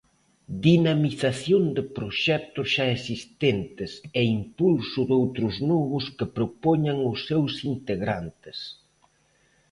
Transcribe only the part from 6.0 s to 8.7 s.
que propoñan os seus integrantes.